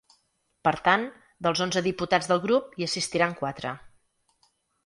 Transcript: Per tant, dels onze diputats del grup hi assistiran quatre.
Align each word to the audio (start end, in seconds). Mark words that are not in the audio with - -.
Per 0.67 0.71
tant, 0.87 1.03
dels 1.47 1.61
onze 1.67 1.83
diputats 1.89 2.31
del 2.31 2.43
grup 2.49 2.75
hi 2.81 2.89
assistiran 2.89 3.39
quatre. 3.43 3.79